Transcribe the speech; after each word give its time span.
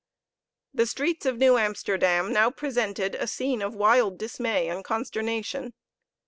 The 0.73 0.87
streets 0.87 1.27
of 1.27 1.37
New 1.37 1.59
Amsterdam 1.59 2.33
now 2.33 2.49
presented 2.49 3.13
a 3.13 3.27
scene 3.27 3.61
of 3.61 3.75
wild 3.75 4.17
dismay 4.17 4.67
and 4.67 4.83
consternation. 4.83 5.75